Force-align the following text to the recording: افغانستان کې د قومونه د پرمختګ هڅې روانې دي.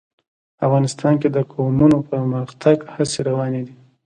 افغانستان 0.65 1.13
کې 1.21 1.29
د 1.31 1.37
قومونه 1.53 1.97
د 2.01 2.05
پرمختګ 2.11 2.77
هڅې 2.93 3.19
روانې 3.29 3.61
دي. 3.67 3.75